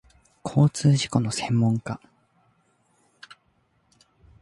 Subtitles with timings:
[0.43, 2.01] 交通事故の専門家